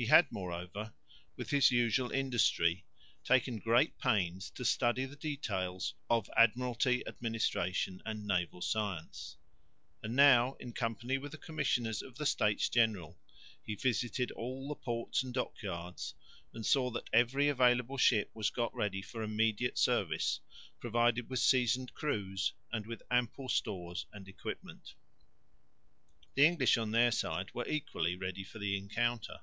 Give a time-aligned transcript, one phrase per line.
[0.00, 0.94] He had, moreover,
[1.34, 2.84] with his usual industry
[3.24, 9.38] taken great pains to study the details of admiralty administration and naval science;
[10.00, 13.18] and now, in company with the Commissioners of the States General,
[13.60, 16.14] he visited all the ports and dockyards
[16.54, 20.38] and saw that every available ship was got ready for immediate service,
[20.78, 24.94] provided with seasoned crews, and with ample stores and equipment.
[26.36, 29.40] The English on their side were equally ready for the encounter.